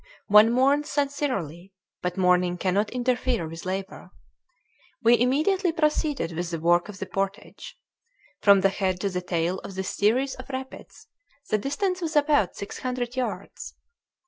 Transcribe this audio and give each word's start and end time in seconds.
One 0.29 0.51
mourns 0.51 0.89
sincerely, 0.89 1.73
but 2.01 2.17
mourning 2.17 2.57
cannot 2.57 2.89
interfere 2.89 3.47
with 3.47 3.67
labor. 3.67 4.09
We 5.03 5.19
immediately 5.19 5.71
proceeded 5.71 6.31
with 6.31 6.49
the 6.49 6.59
work 6.59 6.89
of 6.89 6.97
the 6.97 7.05
portage. 7.05 7.77
From 8.41 8.61
the 8.61 8.69
head 8.69 8.99
to 9.01 9.11
the 9.11 9.21
tail 9.21 9.59
of 9.59 9.75
this 9.75 9.91
series 9.95 10.33
of 10.33 10.49
rapids 10.49 11.05
the 11.51 11.59
distance 11.59 12.01
was 12.01 12.15
about 12.15 12.55
six 12.55 12.79
hundred 12.79 13.15
yards. 13.15 13.75